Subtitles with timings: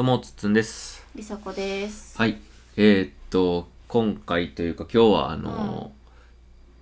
[0.00, 1.04] どうも、つっつんです。
[1.14, 2.16] りさこです。
[2.16, 2.38] はい。
[2.78, 5.92] えー、っと、今回というか今日は、あの、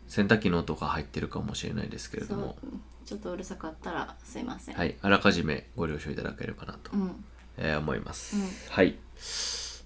[0.06, 2.57] 洗濯機の音が入ってるかもしれないですけれども、
[3.04, 4.76] ちょっとうるさかったらすいません。
[4.76, 4.94] はい。
[5.02, 7.25] あらかじめご了承いただければなと、うん。
[7.57, 8.95] えー思います、うんはい。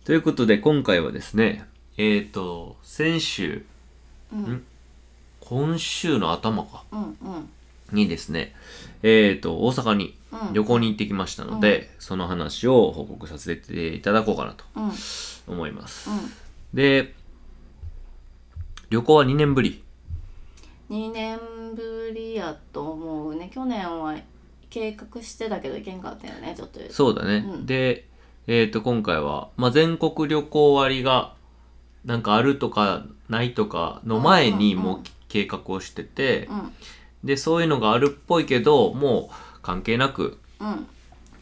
[0.05, 1.65] ということで、今回はですね、
[1.97, 3.65] えー、っと、先週、
[4.31, 4.45] うん。
[4.45, 4.65] うん？
[5.41, 7.49] 今週の頭か、うんうん。
[7.93, 8.55] にですね、
[9.03, 14.85] えー、っと、大阪にうん旅行に行ってきましたので、その話を報告させていただこうかなとうん。
[14.85, 14.93] うん。
[15.49, 16.09] 思います。
[16.73, 17.15] で、
[18.91, 19.83] 旅行は2年ぶり
[20.91, 21.39] ？2年
[21.75, 23.51] ぶりやと思うね。
[23.53, 24.17] 去年は
[24.71, 26.81] 計画してたけど行けんかったよね、ちょっと。
[26.91, 27.45] そうだね。
[27.47, 28.07] うんで、
[28.47, 31.35] えっ、と、今回は、まあ、全国旅行割が、
[32.05, 36.73] なんかあるとかないとかの前にうんうんうんもう計画をしてて、うん。
[37.25, 40.87] で、そういうのがあるっぽいけど、もう関係なくうん。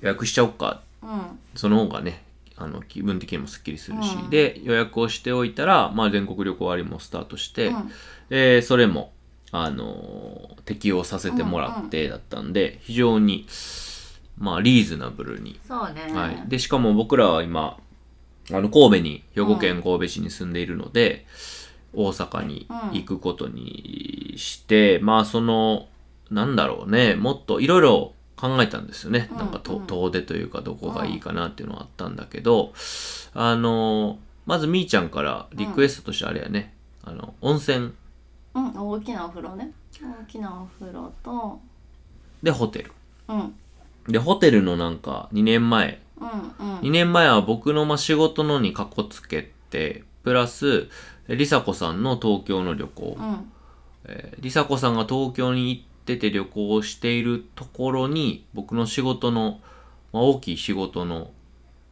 [0.03, 0.81] 予約しちゃおうか。
[1.03, 1.39] うん。
[1.55, 2.23] その方がね、
[2.57, 7.91] あの、気分的にもスッキリするし、うんで、予約をしておいたら、まあ、全国旅行割もスタートして、うん
[8.31, 9.13] えーそれも、
[9.53, 13.47] あのー適用させてもらってだったんで、非常に、
[14.39, 15.59] まあ、リーズナブルに。
[15.67, 16.13] そうね。
[16.13, 16.49] はい。
[16.49, 17.77] で、しかも僕らは今、
[18.53, 21.27] あの、神戸に、兵庫県神戸市に住んでいるので、
[21.93, 25.89] 大阪に行くことにして、まあ、その、
[26.31, 29.29] なんだろうね、もっといろいろ考えたんですよね。
[29.33, 32.73] うんなんかと、うん遠出というか、どこがいいかなっていうのはあったんだけど、
[33.35, 36.75] あの、まずみーちゃんからリクエストとしてあれやね、
[37.05, 37.93] あの、温泉
[38.55, 38.73] うん。
[38.77, 39.73] 大きなお風呂ね。
[40.01, 41.61] 大きなお風呂と、
[42.43, 42.93] でホテル。
[43.29, 43.41] うん。
[43.41, 43.55] うん
[44.09, 46.79] で、ホテルのなんか2年前、うん。
[46.79, 50.89] 2年前は僕のまあ仕事のにかこつけて、プラス、
[51.31, 53.17] えりさこさんの東京の旅行。
[53.19, 53.53] うん。
[54.05, 59.61] えーりさんが東京に行ってて旅行をしているところに、僕の仕事の、
[60.13, 61.31] まあ、大きい仕事の、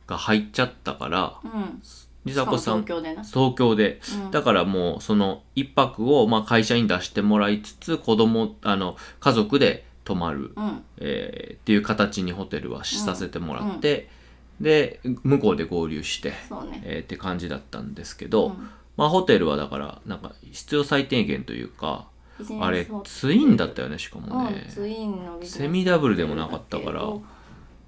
[0.08, 1.80] が入っちゃったから、うん。
[2.24, 10.84] りさこさん東京でうんだからもうその一泊をまあ会社に出してもらいつつ子供あの家族で泊まる、うん。
[10.98, 14.08] えーっていう形にホテルはしさせてもらって、
[14.60, 16.36] で向こうで合流して、ね。
[16.82, 22.08] えーって感じだったんですけど、うんまあホテルはだからなんか必要最低限というか
[22.60, 24.64] あれツインだったよねしかもね。
[24.66, 27.22] うん、、ツインのセミダブルでもなかったからホ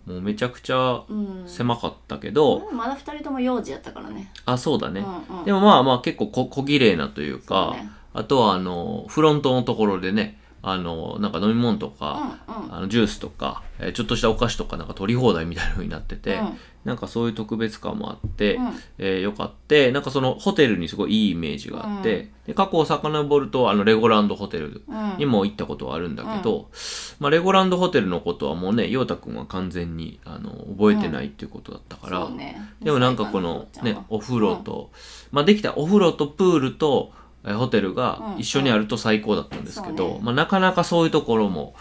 [0.07, 1.03] もうめちゃくちゃ
[1.47, 4.33] 狭かったけど、まだ二人とも幼児やったからね。
[4.47, 5.45] あそうだね、うんうん。
[5.45, 7.91] でもまあまあ結構こ小綺麗なというかね。
[8.13, 12.75] あとはあのフロントのところでねあのなんか飲み物とか、うんうん。
[12.75, 16.59] あのジュースとか、えーちょっとしたお菓子とかなんか取り放題みたいな風になってて、うん。
[16.85, 18.73] なんかそういう特別感もあって、うん。
[18.99, 25.17] えーよかってなんかそのホテルにすごいいいイメージがあって、で過去を遡るとあのレゴランドホテルうん。
[25.19, 26.71] にも行ったことはあるんだけど、
[27.19, 32.61] まあ、レゴランドホテルのことはもうね陽太くんは完全にあの覚えてないっていうことだったから、そうね。
[32.83, 34.91] でもなんかこのねお風呂と、
[35.33, 37.13] まあできたお風呂とプールと
[37.45, 40.23] えーホテルが一緒にあると最高だったんですけど、うんうんね。
[40.25, 41.75] まあなかなかそういうところも、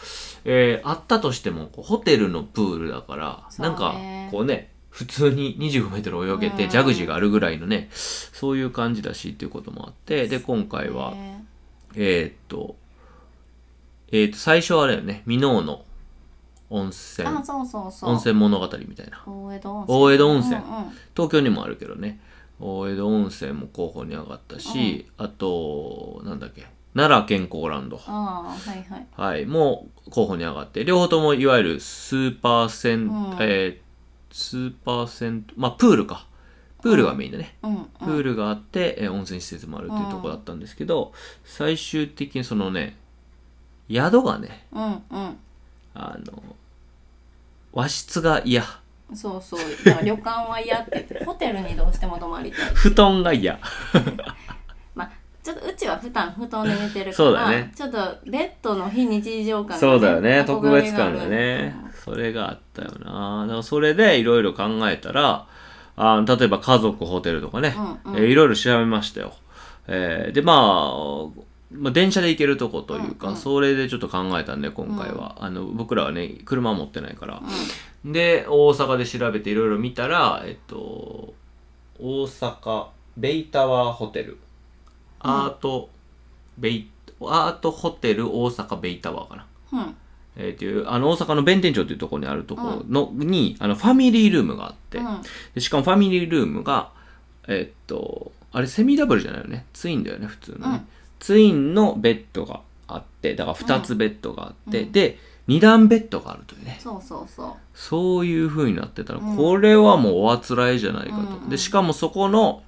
[0.46, 3.64] えーあったとしてもホテルのプールだから、ね。
[3.64, 3.96] なんか
[4.32, 6.70] こうね普通に25メートル泳げて、うん。
[6.70, 11.46] ジャグジーがあるぐらいのねそういう感じだしっていうこともあってで今回は、ね
[11.96, 12.76] えーっと
[14.12, 15.84] えーっと最初はあれよね箕面の
[16.70, 17.28] 温泉。
[17.28, 20.84] あそうそうそう温泉物語みたいな大江戸温泉温泉うんうん
[21.16, 22.20] 東京にもあるけどね
[22.60, 28.00] 大江戸温泉も候補に上がったし、あとなんだっけ奈良健康ランド。
[28.06, 29.08] ああはいはい。
[29.16, 33.38] はいもう候補に上がって両方ともいわゆるスーパーセン、うん。
[33.40, 33.90] えー
[34.32, 36.28] スーパーセントまあプールか。
[36.82, 37.72] プールがメインだね、うん。
[37.72, 42.96] うんプールがあって、えー温泉施設もあるっていうところだったんですけど、最終的にそのね
[43.92, 45.38] 宿がねうんうん。
[45.94, 46.44] あの
[47.72, 48.64] 和室が嫌
[49.14, 49.60] そうそう。
[49.86, 52.60] だから旅館は嫌って言ってホテルにどうしても泊まりたい。
[52.74, 53.60] 布団が嫌。
[54.96, 55.12] まあ
[55.42, 57.72] ちょっとうちは普段布団で寝てるからそうだね。
[57.76, 60.42] ちょっとベッドの非日常感が、そうだよね。
[60.42, 61.76] 憧特れ別感がね。
[62.04, 63.42] それがあったよな。
[63.44, 65.48] だからそれでいろいろ考えたら
[65.96, 68.20] あ例えば家族ホテルとかね、うんうん。
[68.20, 69.34] えーいろいろ調べましたよ、
[69.88, 70.54] えーでま
[70.94, 71.28] あ
[71.72, 73.40] まあ、電車で行けるとこというか、うんうん。
[73.40, 77.42] それでちょっと考えたんで今回は、あの僕らはね車持ってないから、
[78.04, 81.34] で大阪で調べていろいろ見たらえっと
[82.00, 82.88] 大阪
[83.18, 84.38] ベイタワーホテル。
[85.20, 85.90] アート、
[86.58, 89.46] ベイアートホテル大阪ベイタワーかな。
[89.74, 89.80] うん。
[89.80, 89.96] うん
[90.38, 95.22] えー、っていう、あの、大阪の弁天町っていうところにあるところの、に、あの、ファミリールームがあって、うん。
[95.54, 96.92] でしかもファミリールームが、
[97.48, 99.66] えーっと、あれセミダブルじゃないよね。
[99.74, 100.86] ツインだよね、普通のね。
[101.20, 104.92] うんツインのベッドがあって、だから2つベッドがあって、うん。
[104.94, 105.18] で、
[105.50, 106.80] 2段ベッドがあるというね。
[106.82, 107.54] そうそうそう。
[107.74, 109.36] そういう風になってたら、うん。
[109.36, 111.28] これはもうおあつらいじゃないかと、うん。
[111.44, 112.64] うんでしかもそこの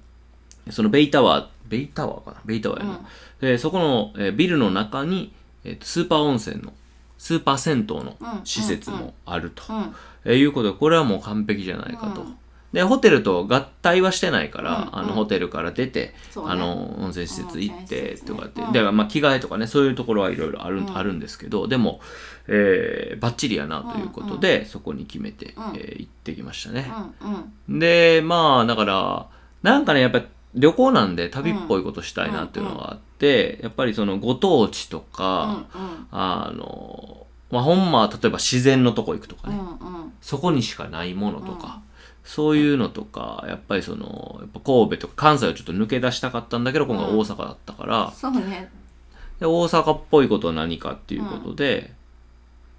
[0.69, 2.41] そのベイタワーベイタワーかな？
[2.43, 3.05] ベイタワーやな、うん。
[3.39, 5.31] でそこの、えービルの中に、
[5.63, 6.73] えーとスーパー温泉の
[7.17, 8.41] スーパー銭湯のうん。
[8.43, 9.95] 施設もあると、うん。
[10.25, 12.35] えーいうことでこれはもう完璧じゃないかと、うん
[12.73, 14.89] でホテルと合体はしてないから、うんうん。
[14.99, 16.13] あのホテルから出て、ね。
[16.45, 20.97] あの温泉施設行ってとかって、うんだからまあ着替えとかねそういうところはいろいろある,、うん。
[20.97, 21.99] あるんですけどでも、
[22.47, 25.63] えー、バッチリやなということで、そこに決めて、うん。
[25.75, 26.91] えー行ってきましたね、
[27.21, 27.79] うんうん。
[27.79, 29.27] でまあだから
[29.63, 35.65] なんかねやっぱり旅行なんで旅っぽいことしたいなっていうのがあって、やっぱりそのご当地とうんか、
[36.11, 40.13] あのまあほんま例えば自然のとこ行くとかね、うんうん。
[40.21, 41.81] そこにしかないものとか、
[42.23, 48.71] そういうのとかやっぱりそのやっぱ神戸とか関西をちょっと抜け出したかったんだけど今回大阪だったから、そうね。
[49.39, 51.93] で大阪っぽいことは何かっていうことで、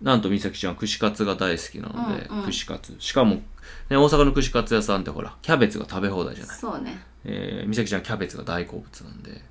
[0.01, 2.45] なんと美咲ちゃんは串カツが大好きなので、うんうん。
[2.45, 2.95] 串カツ。
[2.99, 3.43] しかも、ね、
[3.91, 7.01] 大阪の串カツ屋さんってほらキャベツが食べ放題じゃない、そうね。
[7.25, 9.43] えー、美咲ちゃんはキャベツが大好物なんで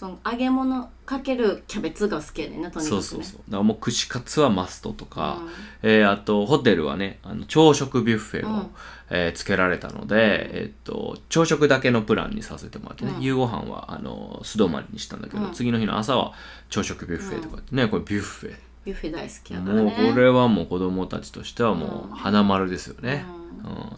[0.00, 3.02] その揚げ物かけるキャベツが好きやねんなとにかくね。
[3.02, 3.40] そうそうそう。
[3.48, 5.50] だからもう串カツはマストとか、うん。
[5.90, 8.70] えーあとホテルはねあの朝食ビュッフェを、うん。
[9.10, 13.20] えーつけられたので、えっと朝食だけのプランにさせてもらってね、うん。
[13.20, 15.52] 夕ご飯はあの素泊まりにしたんだけど、うん。
[15.52, 16.32] 次の日の朝は
[16.70, 18.54] 朝食ビュッフェとかってね、これビュッフェ。
[18.86, 23.39] ビュッフェ大好きやからもうねこれはもう子供たちとしてはもう花丸ですよね、うん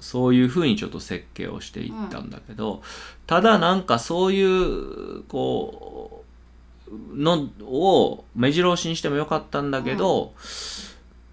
[0.00, 2.82] そういうふうにちょっと設計をしていったんだけど、
[3.26, 6.24] ただなんかそういうこ
[6.88, 10.34] うのを目白押しにしてもよかったんだけど、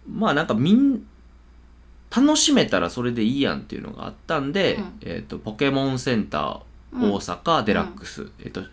[0.10, 1.06] まあなんかみん
[2.16, 5.00] 楽しめたらそれでいいやんっていうのがあったんで、うん。
[5.01, 6.62] えー、とポケモンセンター
[6.92, 7.12] うん。
[7.12, 8.63] 大阪デラックス、えっと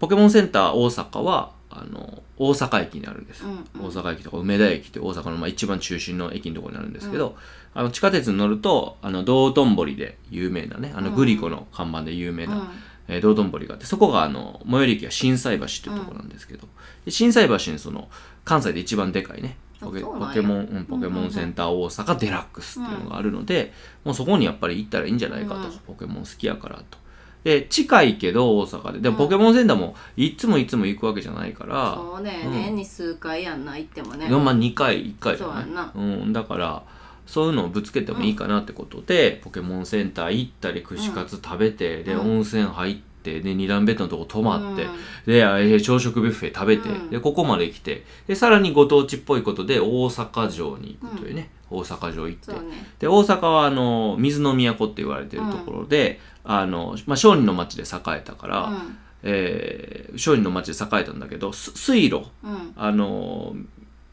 [0.00, 3.86] ポケモンセンター大阪はあの大阪駅にあるんです、うんうん。
[3.86, 7.36] 大阪駅とか梅田駅って大阪のまあ一番中心の駅のところにあるんですけど、
[7.74, 11.14] あの地下鉄に乗るとあの道頓堀で有名なねあのうん。
[11.14, 12.60] グリコの看板で有名な、うん。
[13.08, 16.68] えー道頓堀があってそこがあの最寄り駅は心斎橋っていうところなんですけど、
[17.04, 18.08] で心斎橋にその
[18.44, 23.72] 関西で一番でかいねポケポケモン、うんポケモンセンター大阪デラックスっていうのがあるので、
[24.04, 25.78] もうそこにやっぱり行ったらいいんじゃないかと、うん。
[25.78, 26.98] ポケモン好きやからと。
[27.44, 29.00] で近いけど大阪で。
[29.00, 29.22] でもうん。
[29.24, 32.52] ポケモンセンターもいつもいつも行くわけじゃないから、そうね、うん。
[32.52, 34.26] 年に数回やんな行ってもね。
[34.26, 35.92] 4万2回1回じゃないそうやんな。
[35.94, 36.82] うん、だから
[37.26, 42.20] そういうのをぶつけてもいいかなってことで、ポケモンセンター行ったり串カツ食べて、でうん。
[42.36, 44.84] 温泉入ってで二段ベッドのとこ泊まって、
[45.26, 45.68] うん。
[45.68, 47.10] で朝食ビュッフェ食べて、うん。
[47.10, 52.52] でここまで来てでさらにご当地っぽいことで大阪城に行くというね、大阪城行って。
[52.52, 52.86] そうね。
[52.98, 58.98] で大阪はあの水の都って言われてるところで、あのまあ、商人の町で栄えたから、うん。
[59.24, 62.26] えー商人の町で栄えたんだけどす水路。
[62.44, 62.72] うん。
[62.76, 63.54] あの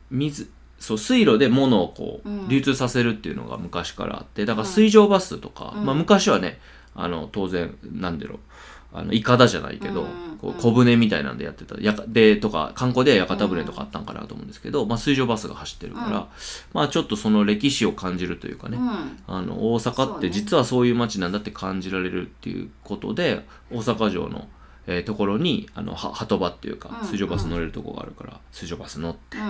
[0.10, 2.48] 水そう水路で物をこう、うん。
[2.48, 4.74] 流通させるっていうのが昔からあってだからうん。
[4.74, 5.86] 水上バスとか、うん。
[5.86, 6.60] まあ、昔はね
[6.96, 8.40] あの当然なんだろう
[8.92, 11.80] あのイカダじゃないけど、うんこう小舟みたいなんでやってた。
[11.82, 16.26] やかでとか観光では屋形船とかあったんかなと思うんですけど、まあ、水上バスが走ってるから、うん。
[16.74, 19.20] まあちょっとその歴史を感じるというかね、うん。
[19.28, 24.48] あの大阪って実はそういう街なんだって感じられるっていうことで大阪城の、
[24.92, 29.44] えーところにあのは鳩場っていうかうん水上バス乗れるとこがあるから、水上バス乗って、うん。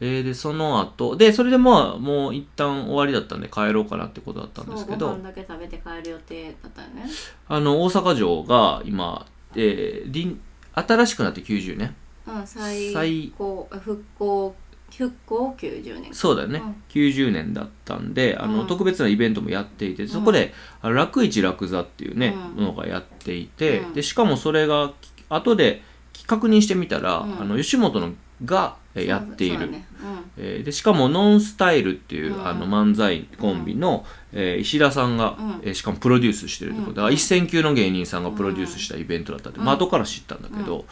[0.00, 7.04] えーでその後でそれでまあもう一旦終わりだったんで帰ろうかなってことだったんですけどだけ食べて帰る予定だったよね。
[7.48, 9.26] あの大阪城が今、
[9.56, 10.40] えー臨
[10.74, 11.94] 新しくなって90年
[12.26, 14.54] うん最最高復興
[14.96, 16.14] 復興90年。
[16.14, 16.74] そうだよね、うん。
[16.88, 18.66] 90年だったんであの、うん。
[18.66, 20.52] 特別なイベントもやっていてそこで、
[20.82, 22.64] あの楽市楽座っていうね、うん。
[22.64, 23.92] ものがやっていて、うん。
[23.94, 24.92] でしかもそれが
[25.28, 25.82] 後で
[26.26, 27.40] 確認してみたら、うん。
[27.40, 28.12] あの吉本の
[28.44, 29.86] がえやっている、ね。
[30.36, 32.46] えーでしかもノンスタイルっていう、うん。
[32.46, 35.60] あの漫才コンビの、えー石田さんが、うん。
[35.62, 39.64] えーしかもプロデュースしてるってことで、一線級の芸人さんがプロデュースしたイベントだったって、うん。
[39.64, 40.84] まあ後から知ったんだけど、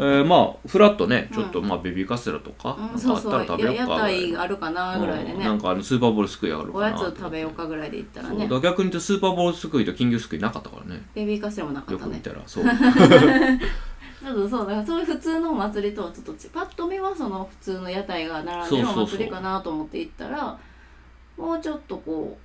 [0.00, 4.32] えーまあフラッとねちょっとまあベビーカステラとか,、なんかあったら食べようかぐらい。
[4.32, 5.34] 台あるかなぐらいでね。
[5.34, 5.40] うん。
[5.40, 8.46] なんかあのスーパーボールすくいあるかおやなつ食べようかぐらいで行ったらね。
[8.46, 11.02] だ逆に言うとスーパーボールすくいと金魚すくいなかったからね。
[11.14, 12.16] ベビーカステラもなかよくったね。
[12.16, 12.64] 見たらそう。
[14.20, 19.18] ちょっとそうだからそういう普通のお祭りとはちょっとちパッと見はその普通の屋台が並んでるおそうそうそう。
[19.18, 20.58] 祭りかなと思って行ったら
[21.36, 22.38] もうちょっとこ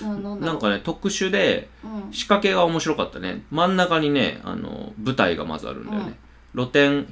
[0.00, 2.12] うななんなんかね特殊でうん。
[2.12, 3.44] 仕掛けが面白かったね。
[3.50, 6.18] 真ん中にねあの舞台がまずあるんだよね、
[6.54, 7.06] 露店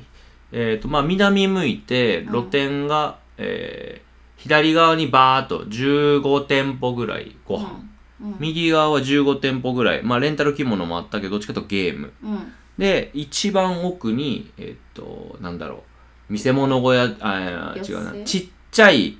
[0.53, 2.31] えっ、とまあ南向いてうん。
[2.31, 7.81] 露店が、えー左側にバーっと15店舗ぐらいご飯、
[8.21, 8.31] うん。
[8.31, 8.37] うん。
[8.41, 10.03] 右側は15店舗ぐらい。
[10.03, 12.13] まあレンタル着物もあったけどどっちかというとゲーム。
[12.25, 12.53] うん。
[12.77, 15.85] で一番奥にえっ、となんだろ
[16.29, 16.33] う。
[16.33, 18.25] 見せ物小屋あ違うな。
[18.25, 19.17] ちっちゃい、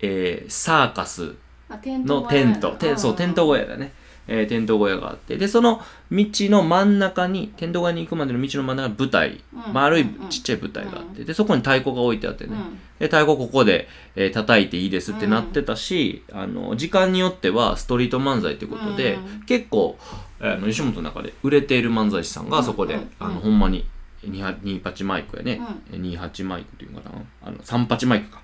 [0.00, 1.34] えーサーカス
[1.68, 2.28] あテンのト。
[2.28, 3.92] テント、そう、テント小屋だね。
[4.26, 9.72] えーテント小屋があって、で、その道の真ん中に、テント小屋に行くまでの道の真ん中に舞台、うん。
[9.72, 10.28] 丸いうんうん。
[10.28, 12.78] ちっちゃい舞台があって、で、そこに太鼓が置いてあってね、うん。
[12.98, 19.42] で、太鼓ここで、えー叩いていいですってなってたし、あの、時間によってはストリート漫才ってことで、うん。
[19.46, 19.98] 結構、
[20.40, 23.00] あの、吉本の中で売れている漫才師さんがそこで、うん。
[23.00, 23.84] うんあの、ほんまに、
[24.26, 25.60] 28マイクやね、
[25.92, 28.42] 28マイクっていうのかな、あの、38マイクか。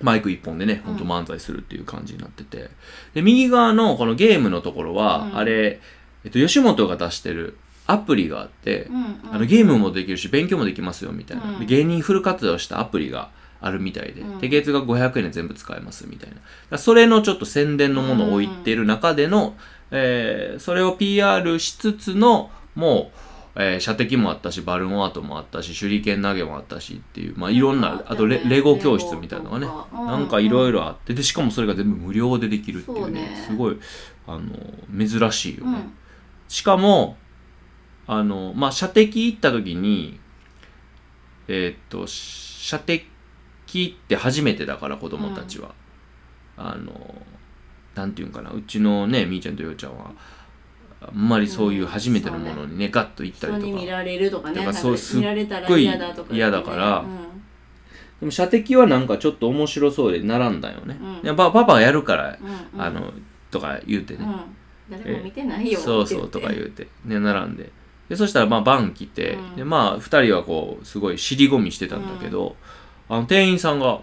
[0.00, 0.96] マイク一本でね、ほん。
[0.96, 2.70] と漫才するっていう感じになってて。
[3.14, 5.36] で、右側のこのゲームのところは、うん。
[5.36, 5.80] あれ、
[6.24, 9.20] えっと、吉本が出してるアプリがあって、うんうん。
[9.32, 11.58] あのゲームもできるし勉強もできますよみたいな、うん。
[11.60, 14.38] で芸人フル活用したアプリがあるみたいで,、うん。
[14.38, 16.36] で月額500円で全部使えますみたいな。
[16.36, 19.56] だからそれのちょっと宣伝のものを置いてる中での、
[19.90, 23.18] えーそれを PR しつつのもう、
[23.60, 33.78] えー射的もあったしバルーンアートもあったし手裏剣投げもあったしっていう、まあ、いろんな、あとレレゴ教室みたいなのがねなんかいろいろあってでしかもそれが全部無料でできるっていうねすごい
[34.28, 34.48] あの
[34.96, 35.92] 珍しいよね、うん。
[36.46, 37.16] しかも
[38.06, 40.20] あのまあ射的行った時に
[41.48, 43.04] えーっと射的
[43.74, 45.74] って初めてだから子供たちは、
[46.56, 47.14] あの
[47.96, 50.12] なんていうんかなうちのねみーちゃんとようちゃんは
[51.00, 56.38] あんまりそういう初めてのものにねガッと行ったり人とか、に見られるとかねだからなんかそうすっ見られたら嫌だとか言ってね。
[56.38, 56.98] 嫌だから。
[57.00, 57.06] うん。
[58.20, 61.22] でも射的はなんかちょっと面白そうで並んだよね、うん。
[61.22, 62.82] でパパがやるから、うんうん。
[62.82, 63.12] あの
[63.50, 64.24] とか言うてね、
[64.90, 64.98] うん。
[64.98, 66.88] 誰も見てないよそうそうとか言うて。
[67.04, 67.70] ね並んで。
[68.08, 69.56] でそしたらまあバン来て、うん。
[69.56, 72.56] でまあ2人はこうすごい尻込みしてたんだけど、
[73.08, 74.00] あの店員さんが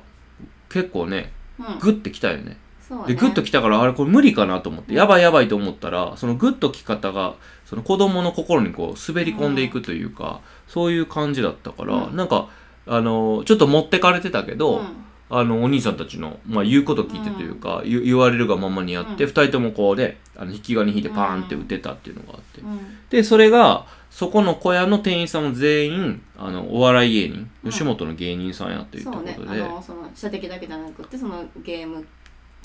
[0.69, 1.79] 結構ねうん。
[1.79, 2.57] グッて来たよね
[2.89, 2.97] ね。
[3.07, 4.97] でグッと来たからあれこれ無理かなと思って、うん。
[4.97, 12.15] やばいやばいと思ったらそのグッと来方がその子供の心にこう滑り込んでいくというか、そういう感じだったから、うん。
[12.15, 12.49] なんか
[12.87, 15.05] あのちょっと持ってかれてたけど、うん。
[15.27, 19.29] あのお兄さんたちの、まあ、言うこと聞いてというか、言言われるがままにやって、うん。
[19.29, 22.79] 二人ともこうであの引き金引いてパーンって打てたっていうのがあって、うん。
[23.09, 27.71] でそれがそこの小屋の店員さんも全員あのお笑い芸人、うん。
[27.71, 29.35] 吉本の芸人さんやというとこそうね。
[29.39, 32.05] あのその射的だけじゃなくてそのゲーム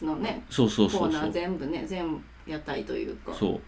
[0.05, 3.33] のねそうそうコーナーそうそう全部ね全部屋台というか。
[3.35, 3.61] そう。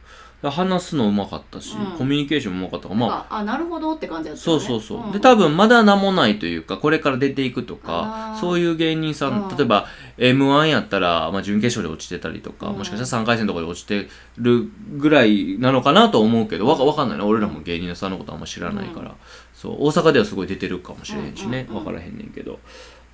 [0.51, 1.99] 話すのうまかったし、うん。
[1.99, 2.89] コミュニケーションもうまかった。
[2.89, 4.67] からまあなんかあなるほどって感じだったそうよね。
[4.67, 5.12] そうそう、ん。
[5.12, 9.57] で多分まだ名もないというかこれから出ていくとかそういう芸人さん、うん。
[9.57, 9.87] 例えば
[10.19, 12.79] m 1やったら、まあ、準決勝で落ちてたりとか、うん。
[12.79, 19.15] もしかしたら3回戦とかで落ちてるぐらいなのかなと思うけどわかわかんないな俺らも芸人さんのことあんま知らないから、
[19.55, 21.77] そう大阪ではすごい出てるかもしれへんしね、うん。
[21.77, 21.79] うん。
[21.79, 21.85] うん。
[21.85, 22.59] 分からへんねんけど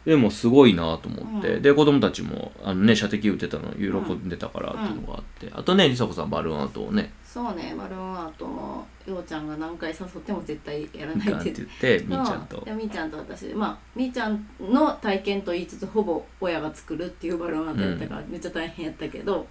[0.09, 1.63] でもすごいなと思って、うん。
[1.63, 7.13] で子供たちもあのね射的打ってたの喜んでたからっていうのがあって、あとね梨紗子さんバルーンアートをね。
[7.23, 12.65] そうねバルーンアートもようちゃんが何回誘っても絶対やらないっってて言ってみーちゃんと。
[12.65, 13.49] でみーちゃんと私。
[13.49, 19.47] まあみーちゃんの体験と言いつつほぼ親が作るっていうバルーンアートやったから、めっちゃ大変やったけど。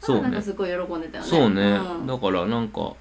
[0.00, 0.22] そうね。
[0.24, 1.30] なんかすごい喜んでたよね。
[1.30, 2.06] そうね、ん。
[2.06, 2.92] だからなんか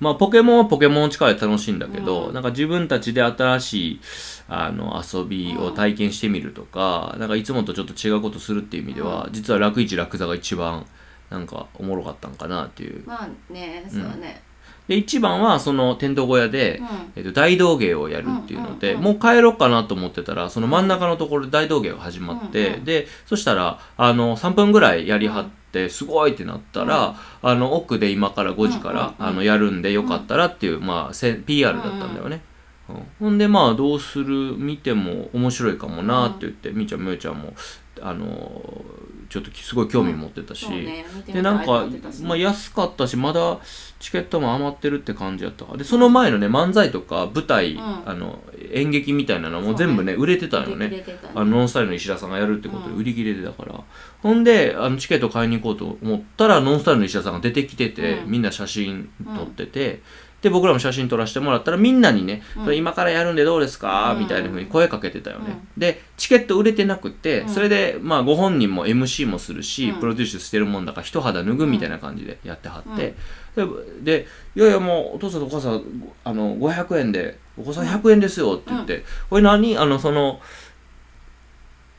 [0.00, 2.34] まあポケモンはポケモンの力で楽しいんだけど、うん。
[2.34, 4.00] なんか自分たちで新しい
[4.48, 10.86] あの遊びを体験してみるとか、なんかいつもとちょっと違うことするっていう意味では、実は楽一楽座が一番
[11.30, 13.02] なんかおもろかったんかなっていう。
[13.06, 14.42] まあねそうね。
[14.88, 16.86] で一番はそのテント小屋で、うん。
[17.16, 32.42] えっと、大道芸をやるっていうので、うんうんうんもう帰ろうかなと思ってたらその真ん中のところで大道芸が始まって、うんうんでそしたらあの3分ぐらいやりはってすごいってなったら、あの奥で今から5時から、あのやるんでよかったらっていう、まあ、せ PR だったんだよね。
[32.88, 33.06] うん。
[33.18, 37.52] ほんでまあどうする見ても面白いかもなって言って、みーちゃんみよちゃんも
[38.00, 38.84] あの
[39.28, 41.86] ちょっとすごい興味持ってたし、そうね見てみたいでなんか
[42.22, 43.58] まあ、安かったしまだ
[43.98, 45.64] チケットも余ってるって感じやった。
[45.64, 47.80] からでその前のね漫才とか舞台、ん。
[47.80, 48.40] あの
[48.72, 50.88] 演劇みたいなのも全部ね売れてたよね。
[50.88, 52.98] ねあのノンスタイルの石田さんがやるってことでうん。
[52.98, 53.80] 売り切れてたから、
[54.22, 58.30] ほんであのチケット買いに行こうと思ったらノンスタイルの石田さんが出てきてて、うん。
[58.30, 60.02] みんな写真撮ってて、
[60.46, 62.76] で僕らも写真撮らせてもらったらみんなにね、うん。
[62.76, 64.20] 今からやるんでどうですか、うん。
[64.20, 67.48] みたいな風に声かけてたよね、でチケット売れてなくて、うん。
[67.48, 70.00] それでまあご本人も MC もするし、うん。
[70.00, 73.14] プロデュースしてるもんだから一肌脱ぐみたいな感じでやってはって、
[73.56, 73.66] で
[74.02, 75.82] でいやいやもうお父さんとお母さん
[76.22, 79.76] あの500円でお子さん100円ですよって言って、これ何？
[79.76, 80.40] あのその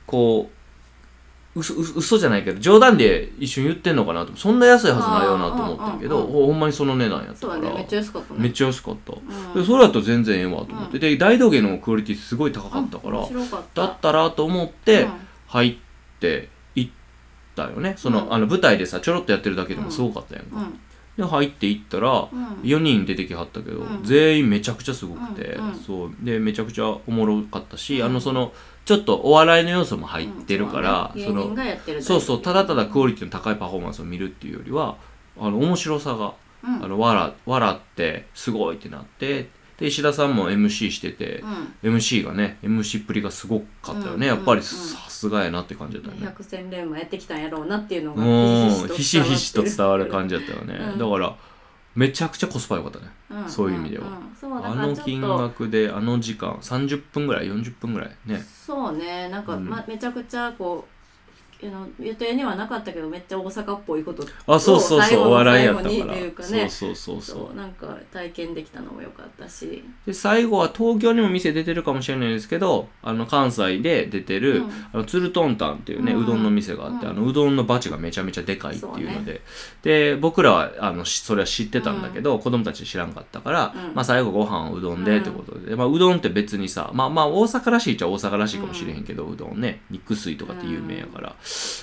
[0.05, 0.56] こう嘘
[1.57, 4.35] 嘘嘘じゃないけど冗談で一瞬言ってんのかなと。
[4.35, 8.39] そんな安いはずないよなと思ったけど、ほほんまにその値段やったから、めっちゃ安かったね。
[8.41, 9.53] めっちゃ安かった、うん。
[9.59, 13.27] でそれだと全然ええわと思って、で大道芸のクオリティすごい高かったから、
[13.73, 15.11] だったらと思ってうん。
[15.47, 15.75] 入っ
[16.19, 16.91] て行っ
[17.55, 17.95] たよね。
[17.97, 18.33] その,、うん。
[18.33, 20.79] あの舞台でさちょろっとやってるだけでもすごかったやんか、うん。
[21.17, 22.45] で入って行ったらうん。
[22.63, 24.03] 4人出てきはったけど、うん。
[24.03, 26.11] 全員めちゃくちゃすごくて、そう。
[26.21, 28.05] でめちゃくちゃおもろかったし、うん。
[28.05, 28.53] あのその
[28.87, 34.95] ちょっとお笑いの要素も入ってるから、うんそのそうそうそうただただクオリティの高いパフォーマンスを見るっていうよりは
[35.37, 36.85] あの面白さが、うん。
[36.85, 41.43] あの笑笑ってすごいってなってで石田さんも MC してて
[41.83, 41.95] う、ん。
[41.95, 46.25] MC がね MC っぷりがすごかったよね、うんやっぱりうんさすがやなって感じだったよね。
[46.25, 47.41] 百戦錬磨やってきたん。
[47.41, 48.87] やろうなっていうのがうん。
[48.95, 50.97] ひしひしと伝わるじ、感じだったよね、うん。
[50.97, 51.35] だから
[51.97, 53.05] めちゃくちゃコスパ良かったね。
[53.31, 54.05] うんそういう意味では。
[54.05, 54.09] ん
[54.55, 54.99] うだあからちょっと。
[54.99, 58.39] の金額であの時間30分ぐらい40分ぐらいね。
[58.39, 59.29] そうね。
[59.29, 59.67] なんか、うん。
[59.67, 60.96] ま、めちゃくちゃこうあ
[61.65, 65.93] の予定にはなかったけどめっちゃ大阪っぽいことあそうそうそうお笑いやったから。
[65.93, 66.69] にっていうかね。
[66.69, 74.71] そうそうそうなんか体験できたのも良かったし、で最後は東京にも店出てるかもしれないですけどあの関西で出てる、うん。
[74.93, 77.11] あのツルトンタンっていうね、ううんどんの店があって、うん。
[77.11, 79.41] あのうどんのバチがめちゃめちゃでかいっていうのそうで、
[79.81, 83.95] で僕らはあのしそれは知ってたんだけど、子供たち知らんかったから、うん。
[83.95, 91.35] まあ、最後ご飯をうどんでってことで、まあ、うどんって別にさまあまあ大阪らしいっちゃ大阪らしいかもしれへんけど、うどんね肉水とかって有名やから、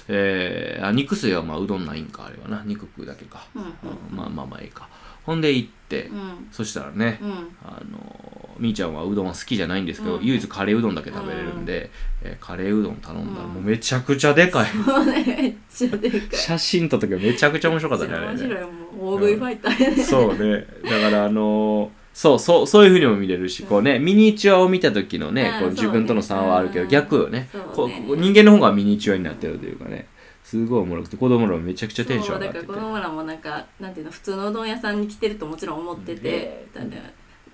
[0.09, 2.63] えーあ肉水はまあうどんないんかあれはな。
[2.67, 3.69] 肉食うだけか、うんうん。
[3.69, 4.89] うんまあまあまあいいか。
[5.25, 6.49] ほんで行って、うん。
[6.53, 7.31] そしたらね、うん。
[7.65, 10.25] あのみーちゃんはうどんは好きじゃないんですけど、うん。
[10.25, 11.91] 唯一カレーうどんだけ食べれるんで、
[12.23, 16.21] えーカレーうどん頼んだらもうめちゃくちゃでかい、そうねめっちゃでかい。
[16.33, 20.67] 写真撮った時はめちゃくちゃ面白かったね面白いもう大食いファイターやね、そうね。
[20.85, 25.61] だからあのーそうそうそういうふうにも見れるし、こうねミニチュアを見た時のね、うん。
[25.61, 27.51] こう自分との差はあるけど、逆よね。
[27.75, 30.07] こう人間の方がミニチュアになってるというかね。
[30.45, 32.67] すごいおもろくて子供らもめちゃくちゃテンション上がってて。
[32.67, 36.93] そうだから子供らもなんかなんていうの普通のうどん屋さんに来てるともちろん思ってて、だから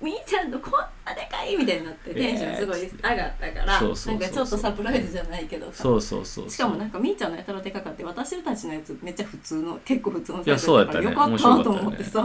[0.01, 0.73] みーちゃんとこん
[1.05, 4.15] なでかいみたいになってテンションすごい上がったから、そうそうそうそう。
[4.15, 11.05] なんかちょっとサプライズじゃないけどさそうそうそうしかもなんかみーちゃんのやたらでかかって私たちのやつめっちゃ普通の結構普通のいやそうやったね。
[11.05, 12.23] よかったなと思ってさ、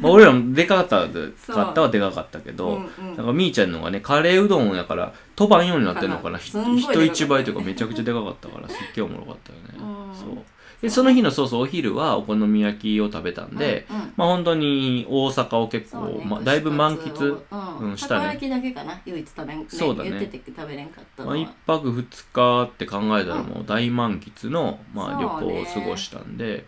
[0.00, 3.12] まあ、俺らもでかかったでかったはでかかったけど、うんう。
[3.12, 6.38] んなんかみーちゃんのがねカレーうどんやから飛ばんようになってるのかな。
[6.38, 6.62] 人
[7.04, 10.14] 一倍というかめちゃくちゃでかかったからすっげえおもろかったよね、うん。
[10.14, 10.44] そう
[10.86, 14.12] でその日のそうそうお昼はお好み焼きを食べたんで、うんうん。
[14.16, 17.42] まあ本当に大阪を結構、ねまあ、だいぶ満喫、
[17.80, 18.20] うんしたね。
[18.20, 20.10] たこ焼きだけかな唯一食べん、ね、そうだね。
[20.10, 26.66] 言ってて食べれんかったのまあ、は、1泊2日って考えたらもう大満喫の、まあ、旅行を過ごしたんで、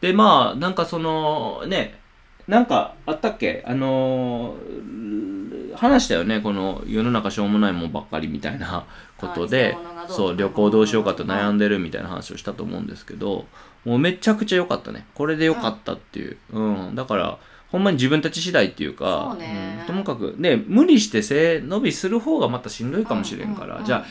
[0.00, 2.00] でまあなんかそのね
[2.48, 3.62] なんかあったっけ？
[3.66, 6.40] あのー話したよね？
[6.40, 8.84] この世の中しょうもないもんばっかりみたいな
[9.16, 9.76] ことで
[10.08, 13.46] そう旅行どうしようかと悩んでるみたいな話をしたと思うんですけど
[13.84, 15.06] もうめちゃくちゃ良かったね。
[15.14, 17.38] これで良かったっていう、うん、だから
[17.70, 19.82] ほんまに自分たち次第っていうかそうね。
[19.84, 19.86] ん。
[19.86, 23.86] ともかくね無理して背伸びする方がまたしんどいかもしれんから、うんうん。
[23.86, 24.04] じゃあ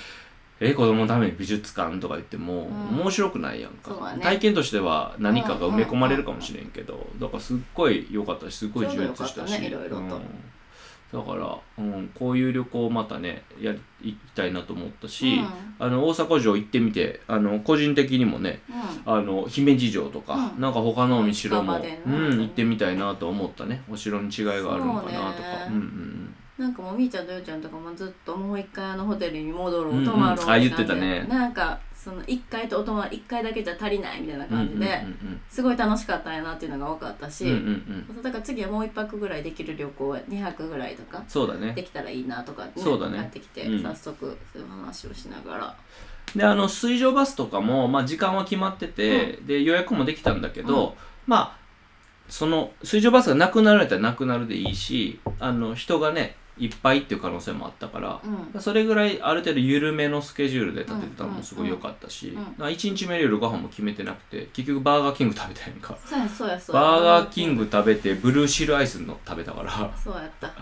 [0.60, 3.00] え子供のために美術館とか言ってもうん。
[3.00, 4.22] 面白くないやんか、ね。
[4.22, 10.22] 体験としては何かが埋め込まれるかもしれんけど、だからすっごい良かったしすっごい充実したし、ん。
[11.14, 15.48] だから、うん、こういう旅行をまたねやり行きたいなと思ったし、うん。
[15.80, 18.62] あの大阪城行ってみてあの個人的にもね
[19.06, 19.14] うん。
[19.14, 20.62] あの姫路城とか、うん。
[20.62, 23.84] なんか他のお城も、うん、行ってみたいなと思ったね。
[23.90, 25.68] お城に違いがあるのかなとか。
[25.70, 26.27] うんうん
[26.58, 30.06] なんかもうみーちゃんとようちゃんとかもずっともう一回あのホテルに戻ろう、うんうん。
[30.06, 31.20] 泊まろうあ言ってたね。
[31.20, 35.42] なんてなんかその一回とお泊まり一回だけじゃ足りないみたいなうんうん感じで、うん。
[35.50, 38.16] すごい楽しかったんやなっていうのが分かったし、うんうんうん。
[38.18, 41.74] うんだから次はもう一泊ぐらいできる旅行は2泊ぐらいとかそうだね。
[41.74, 43.20] できたらいいなとか、ね、そうだね。
[43.20, 43.84] 帰ってきて、うん。
[43.84, 45.76] 早速そういう話をしながら。
[46.36, 51.58] であの水上バスとかも、まあ、時間は決まってて、で予約もできたんだけど、まあ
[52.30, 58.22] その水上バスがなくなるやったらなくなるでいいしあの人がねいっぱいっていう可能性もあったから、
[58.54, 58.62] うん。
[58.62, 62.56] それぐらいある程度緩めのスケジュールで立ててたのもすごい良かったし、うんうん。
[62.58, 66.82] まあ1日目夜ご飯も決めてなくて結局バーガーキング食べたやんかそうやそうやそうや。
[66.82, 69.92] バーガーキング食べてブルーシールアイスの食べたから。
[69.98, 70.54] そうやった。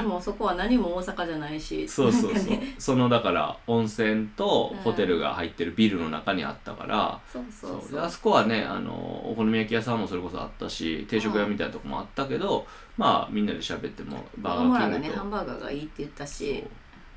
[0.00, 1.88] でもそこは何も大阪じゃないし。
[1.88, 7.80] そうそうそう、そのだから温泉とホテルが入ってるビルの中にあったから、そうそうそう。
[7.82, 7.92] そう。
[7.92, 8.92] であそこはねあの
[9.30, 12.66] お好み焼き屋さんもそれこそあったし定食屋みたいなとこもあったけど、
[12.96, 16.64] まあみんなで喋ってもバーガーキングと、ねハンバーガーがいいって言ったし。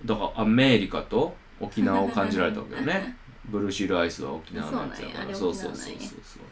[0.03, 3.15] だからアメリカと沖縄を感じられたわけよね。
[3.45, 5.35] ブルーシールアイスは沖縄のやつやから。
[5.35, 6.43] そうそうそうそうそうそう。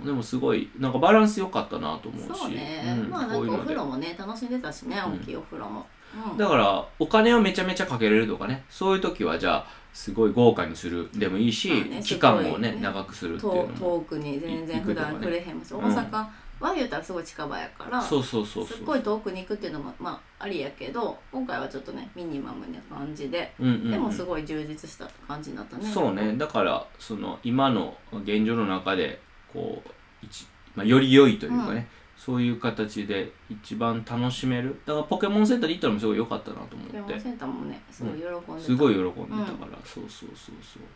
[0.00, 2.40] うんでもすごいなんかバランス良かったなと思うし。
[2.40, 3.10] そうね、うん。
[3.10, 5.14] まあなんかお風呂もね楽しんでたしねうん。
[5.14, 5.86] 大きいお風呂も、
[6.30, 6.36] うん。
[6.36, 8.64] だからお金をめちゃめちゃかけれるとかね。
[8.68, 16.26] そういう時はじゃあすごい豪華にするでもいいし、まあね期間をね長くするっていうの遠も遠くに全然普段触れへんし、うん大阪
[16.68, 18.76] は言うたらすごい近場やからそうそうそうそう。
[18.78, 23.90] すっごい遠くに行くっていうのもまあありやけど今回はちょっとねミニマムな感じで、うんうんうん。
[23.90, 25.84] でもすごい充実した感じになったね。
[25.86, 26.36] そうね。
[26.36, 29.20] だからその今の現状の中で
[29.52, 29.90] こう
[30.22, 40.88] 一、まあ、より良いというかね、そういう形で一番楽しめるだからポケモンセンターに行ったのもすごい良かったなと思ポケモンってセンターもねすごい喜んでた、すごい喜んでたから、そうそうそうそう、うん、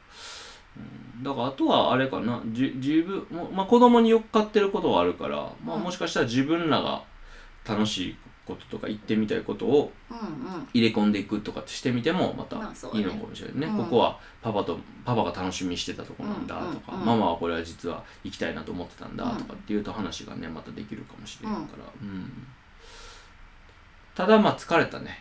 [1.23, 2.43] だからあとはあれかな。
[2.47, 5.83] じ自分も、まあ、子供によっかってることはあるから、まあ、うん。
[5.83, 7.03] もしかしたら自分らが
[7.67, 10.23] 楽しいこととか言ってみたいことをうんう
[10.59, 10.69] ん。
[10.75, 13.77] 入れ込んでいくとかしてみてもまたいいのかもしれないね,、うん。
[13.79, 17.07] ここはパパとパパが楽しみにしてたとこなんだとか、うんうんうん。
[17.07, 22.47] ママはこれは実は行きたいなと思ってたんだうんとかっていうと話がねまたできるかもしれないから、うん。
[24.15, 25.19] ただまあ疲れたね。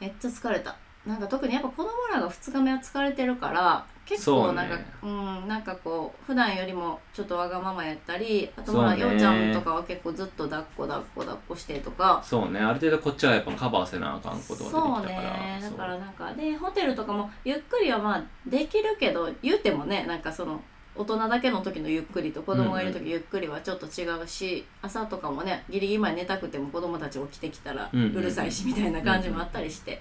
[0.00, 0.76] めっちゃ疲れた。
[1.06, 12.60] なんか特にやっぱ子供らが2日目は疲れてるから結構なんかう、んなんかこう普段よりもちょっとわがままやったりあとまあようちゃんとかは結構ずっと抱っこ抱っこ抱っこしてとかそうね。
[12.60, 15.32] ある程度こっちはやっぱカバーせなあかんことが出てきたから。
[15.34, 15.58] ね。
[15.60, 15.76] だそう。
[15.76, 20.58] からなんかでホテルとかもゆっくりはまあできるけど言ってもねなんかその
[20.96, 30.00] 大人だけの時のゆっくりと子供がいる時ゆっくりはちょっと違うし、朝とかもねギリギリまで寝たくても子供たち起きてきたらうんうんうるさいしみたいな感じもあったりして、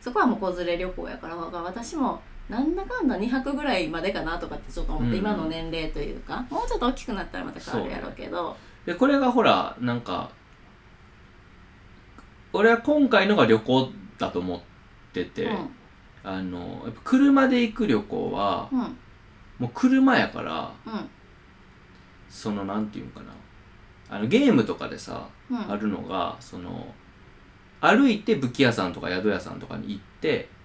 [0.00, 5.14] そこはもう子連れ旅行やから私もなんだかんだ2泊ぐらいまでかなとかってちょっと思って、うん。
[5.14, 8.56] うん今の年齢というかもうちょっと大きくなったらまた変わるやろうけど。
[8.84, 10.30] でこれがほらなんか
[12.52, 14.60] 俺は今回のが旅行だと思っ
[15.12, 15.50] てて、
[16.22, 18.80] あのやっぱ車で行く旅行はうん。
[18.80, 18.98] うん
[19.58, 21.08] もう車やからうん。
[22.28, 23.26] そのなんていうんかな。
[24.08, 25.70] あのゲームとかでさ、うん。
[25.72, 26.86] あるのがその
[27.80, 30.15] 歩いて武器屋さんとか宿屋さんとかに行って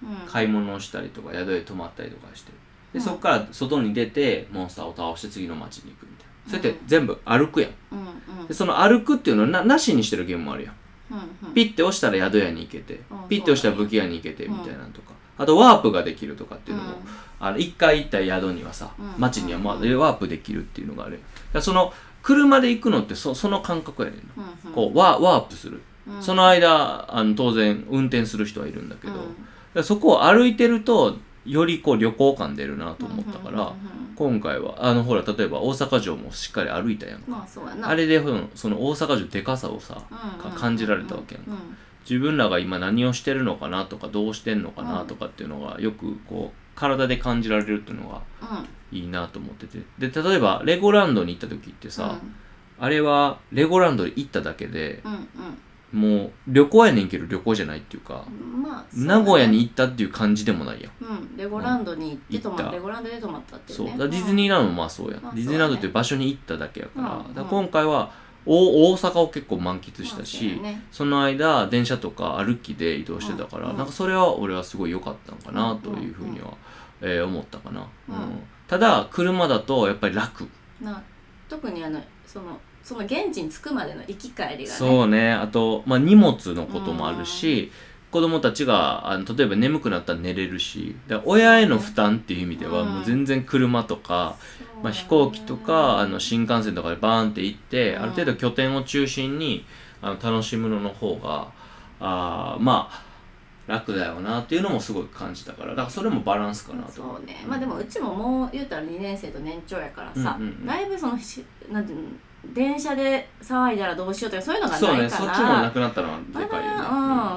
[0.02, 0.26] うん。
[0.26, 2.52] 買い物をしたりとか宿へ泊まったりとかして。
[2.92, 3.00] で、うん。
[3.00, 6.58] そこから外に出てモンスターを倒して次の街に行くみたいな。
[6.58, 7.70] それって全部歩くやん。
[8.48, 10.74] でその歩くっていうのをななしにしてるゲームもあるやん。
[11.54, 15.12] ピッて押したら宿屋に行けてうんピッて押したら武器屋に行けてみたいなのとか。
[15.38, 16.96] あとワープができるとかっていうのもうん。
[17.40, 21.20] あの一回行った宿にはさうん街にはまあワープできるっていうのがある。
[21.60, 25.82] その車で行くのってそその感覚やねんこうワワープする。
[26.06, 26.22] うん。
[26.22, 29.14] その間あの当然運転する人はいるんだけど、
[29.74, 37.88] らそこを歩いてるとよりこう旅行感出るなと思ったから、うんうんうん今回はあのほら例えば大阪城もしっかり歩いたやんか、まあそうやな。
[37.88, 40.00] あれでそのその大阪城でかさをさ、
[40.38, 41.76] か感じられたわけやんか、うん。
[42.08, 48.96] 自分らが今何をしてるのかなとかどうしてんのかなとかっていうのがよくこう体で感じられるっていうのがうん。
[48.96, 49.82] いいなと思ってて。
[49.98, 52.18] で例えばレゴランドに行った時ってさ、
[52.78, 55.28] あれはレゴランドに行っただけでうんうん
[55.92, 59.24] もう旅行やねんけど旅行じゃないっていうかうんまあそうだね。
[59.24, 60.92] 名古屋に行ったっていう感じでもないやん。
[61.04, 61.36] うん。
[61.36, 62.72] レゴランドに行って泊ま行った。
[62.72, 63.86] レゴランドで泊まったっていうそう。
[63.86, 67.34] ねだからディズニーランドもまあそうやん、まあディズニーランドっていう場所に行っただけやから,、うん。
[67.34, 68.12] だから今回は
[68.46, 70.82] 大大阪を結構満喫したし、まあそね。
[70.90, 73.76] その間電車とか歩きで移動してたから、うん。
[73.76, 76.54] なんかそれは俺はすごい良かったのかなというふうには、
[77.02, 78.42] えー思ったかな、うん。
[78.66, 80.48] ただ車だとやっぱり楽、
[80.80, 81.02] な
[81.48, 84.66] 特にあのそのその現地に着くまでの行き帰りがね。
[84.66, 85.32] そうね。
[85.32, 87.70] あと、まあ、荷物のこともあるし、
[88.12, 92.94] 子供たちがあの例えば眠くなったら寝れるし親への負担っていう意味ではうん。
[92.96, 94.36] もう全然車とか、
[94.82, 98.02] まあ、飛行機とかあの新幹線とかでバーンって行って、うん。
[98.02, 99.64] ある程度拠点を中心に
[100.02, 101.48] あの楽しむのの方が
[102.00, 103.12] あーまあ
[103.66, 107.00] 楽だよなっていうのもすごい感じたからだからそれもバランスかなと。
[107.00, 107.42] 思そうね。
[107.48, 112.08] まあでもうちももう言うたら2年生と年長やからさ、だいぶそのしなんていうの
[112.54, 115.24] 電車で騒いだらどうしようとかそういうのがそうねないから。
[115.24, 116.90] そっちもなくなったのはまでかいよね、だ、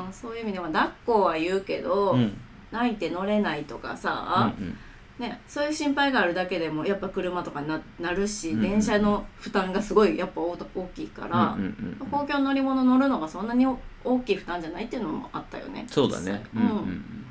[0.07, 2.19] うん、そういう意味では抱っこは言うけど、うん。
[2.19, 2.41] うん
[2.71, 4.77] 泣いて乗れないとかさ、うん
[5.17, 8.61] ね、そういう心配があるだけでもやっぱ車とかにななるし、うんうん。
[8.63, 13.65] 電車の負担がすごいやっぱ大大きいから、うんうんうん公共乗り物乗るのがそんなに
[14.03, 15.85] 大きい負担じゃないっていうのもあったよね。
[15.87, 16.43] そうだね。
[16.53, 17.25] うんうんうん。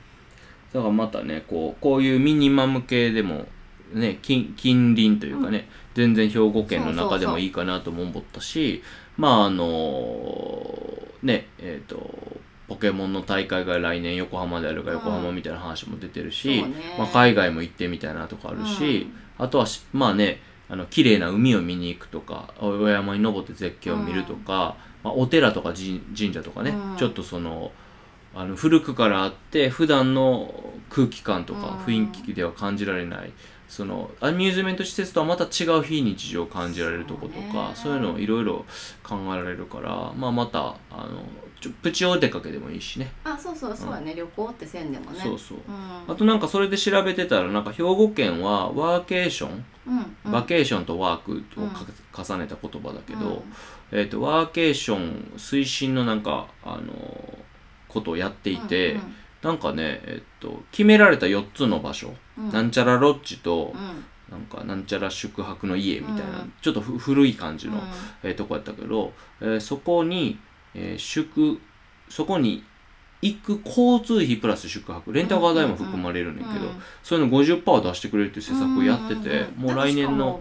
[0.73, 3.45] だからまたねこうこういうミニマム系でも
[3.93, 8.83] ね近近隣というかね、全然兵庫県の中でもいいかなとも思ったし
[9.17, 10.67] まああの
[11.23, 12.35] ねえっ、と
[12.69, 14.97] ポケモンの大会が来年横浜であるかうん。
[14.97, 16.75] 横浜みたいな話も出てるし、そうね。
[16.99, 26.97] まあ、海外も行ってみたいなとかあるし、あとはしまあねあの綺麗な海を見に行くとかお山に登って絶景を見るとか、まあ、お寺とか神神社とかね、うん。
[26.97, 27.71] ちょっとその
[28.35, 30.53] あの古くからあって普段の
[30.89, 31.95] 空気感とかうん。
[31.95, 33.33] 雰囲気では感じられない、
[33.75, 38.65] そのアミューズメント施設とはまた違う非日常を感じられるとことかそうういうのをいろいろ
[39.03, 41.23] 考えられるから、まあ、またあの
[41.61, 43.11] ちょプチお出かけでもいいしね。
[43.25, 45.21] あそうそうそうやね、旅行ってせんでもね。
[45.21, 45.59] そうそう。
[45.67, 46.13] うん。
[46.13, 50.31] あとなんかそれで調べてたらなんか兵庫県はワーケーションうんうん。
[50.31, 53.43] バケーションとワークをか重ねた言葉だけど、
[53.91, 57.45] えー、とワーケーション推進のなんか、あのー
[57.95, 58.99] ことをやっていて、
[59.41, 62.45] なんかね、えっと決められた4つの場所、うん。
[62.47, 64.05] うんなんちゃらロッジとう、ん。
[64.31, 66.53] なんかなんちゃら宿泊の家みたいな、うん。
[66.61, 67.81] ちょっとふ古い感じの、うん。
[68.23, 70.39] えーとこやったけど、えーそこに、
[70.75, 71.61] えー宿
[72.09, 72.65] そこに
[73.23, 80.41] 行く交通費プラス宿泊レンタカー代も含まれるねんけど、うんそういうの50%出してくれるっていう施策をやってて、んんんもう来年の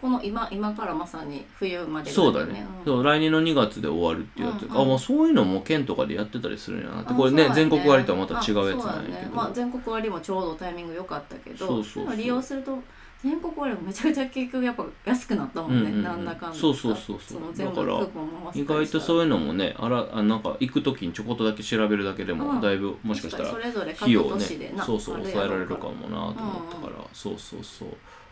[0.00, 2.84] この今今からまさに冬までそうだね、うん。
[2.84, 4.80] そう来年の2月で終わるっていうやつ、うんうん。
[4.82, 7.12] あまあそういうのも県とかでやってたりするんやなって。
[7.12, 9.28] あこれねそうだ全国割とはまた違うやつなんやけあそうだね。
[9.30, 12.78] ど、まあ、全国割もちょうどタイミング良かったけどそうそう利用すると
[13.24, 16.02] 全国割もめちゃくちゃ結局やっぱ安くなったもんね、うんうんうん。
[16.04, 17.40] なんだかんだそうそうそうそう。
[17.56, 18.06] だから
[18.54, 22.38] 意外とそういうのもねあらあなんか行く時にちょこっとだけ調べるだけでうん。
[22.38, 26.34] もだいぶもしかしたらそれぞれ各費用をね都市でな、そうそうあ抑えられるかもなと思っ
[26.70, 27.88] たから、そうそうそう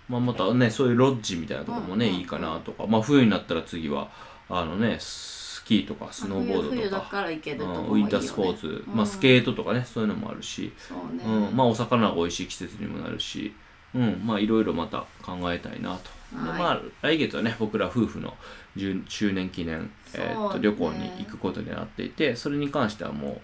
[0.09, 2.87] まあまたねそういうロッジみたいなところもね、うんうんうんいいかなとか。
[2.87, 4.11] まあ冬になったら次は
[4.49, 7.11] あのねスキーとかスノーボードとか。
[7.11, 13.55] から行けるとうんね、ウィンタースポーツ、まあうんスケートとかねそういうのもあるし、そうね、うん、まあお魚が美味しい季節にもなるし、
[13.95, 16.11] うん、まあいろいろまた考えたいなと。
[16.35, 18.35] まあ来月はね僕ら夫婦の
[18.77, 23.41] 10周年記念、えーと旅行に行くことになっていてそれに関してはも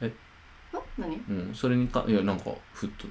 [0.00, 0.06] あ？
[0.98, 1.14] 何？
[1.14, 3.06] う、うん、それにかいやなんかふっと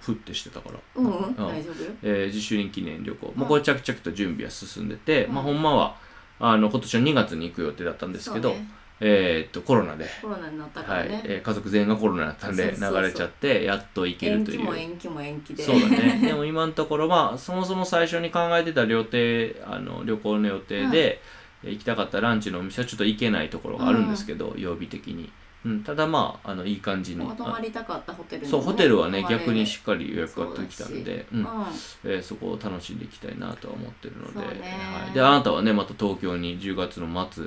[0.00, 1.12] ふってしてたから、うんうん。
[1.12, 1.34] うん。
[1.36, 1.84] 大丈夫？
[1.84, 3.48] よえー10周年記念旅行、まあ、うん。
[3.48, 5.34] これ着々と準備は進んでて、うん。
[5.34, 5.96] まあほんまは
[6.38, 8.68] あの今年の2月に行く予定だったんですけど、ね。
[9.00, 10.06] えーっとコロナで。
[10.22, 11.08] コロナになったかはい。
[11.24, 14.58] えー家族全員がコロナだったんで流れちゃってやっと行ける延という。
[14.58, 15.62] 期も延期も延期で。
[15.62, 16.20] そうだね。
[16.24, 19.18] でも今のところまあそもそも最初に考えてた旅程
[19.70, 21.20] あの旅行の予定で、
[21.64, 25.30] 行きたかったランチのお店はちょっと行けないところがあるんですけど、曜日的に、
[25.66, 27.26] うん、ただまああのいい感じに。
[27.26, 31.26] 泊まりたかったホテルにそうもホテルはね逆にしっかり予約が取ってきたんで。
[31.32, 31.40] うん。
[31.40, 31.46] うん。
[32.04, 34.44] えーそこを楽しんでいきたいなとは思ってるので,、は
[35.10, 37.44] い、であなたはねまた東京に10月の末。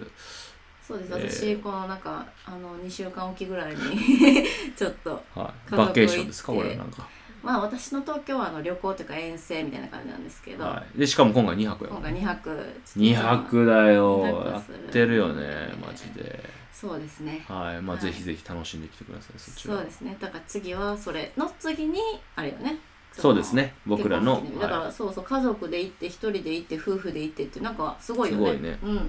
[0.86, 1.45] そうです。
[1.45, 1.58] えー。
[1.58, 3.77] 私、このなんかあの2週間おきぐらいに
[4.75, 7.08] ちょっとはい、バケーションですかこれはなんか、
[7.41, 12.65] まあ私の東京はあの旅行というか遠征みたいな感じなんですけど、はい、でしかも今回2泊や今回2泊。
[12.97, 14.25] 2泊だよ。
[14.25, 17.43] やってるよねマジでそうですね。
[17.47, 17.82] はい。
[17.82, 18.05] まあ、はい。
[18.05, 20.17] ぜひぜひ楽しんできてくださいそっちはそうですね。
[20.19, 21.99] だから次はそれの次に
[22.36, 22.77] あれよね。
[23.13, 23.73] そうですね。
[23.86, 28.47] 僕らの結婚記念日だから、はそうそう家族で行って一人で行って夫婦で行ってってなんかすごいよね。
[28.47, 28.79] すごいね。
[28.84, 28.95] うん。
[28.95, 29.01] も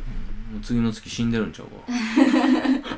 [0.59, 2.91] う次の月死んでるんちゃうか。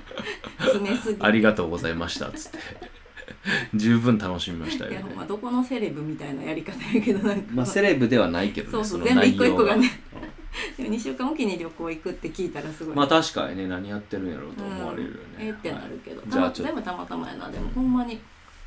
[0.65, 1.19] 詰めすぎ。
[1.23, 2.59] ありがとうございましたっつって。
[3.75, 4.91] 十分楽しみましたよ。
[4.91, 10.02] ねいやほんまどこのセレブみたいなやり方やけどなんか、まあセレブではないけどねそうそうの全部一個一個がね
[10.77, 16.31] でも2週間おきに旅行行くって聞いたらすごい、まあ確かにね何やってるんやろうと思われるよね、えーってなるけど、はい。
[16.31, 16.75] じゃあちょっと。
[16.75, 17.51] 全部たまたまやな。
[17.51, 18.21] でもほんまに。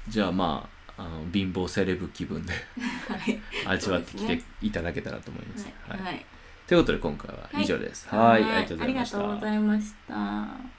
[0.07, 3.41] じゃあまああの貧乏セレブ気分ではい。
[3.67, 6.13] 味わってきていただけたらと思います、はい、はい。
[6.13, 6.25] はい。
[6.67, 8.07] ということで今回は以上です。
[8.09, 10.75] はい、ありがとうございました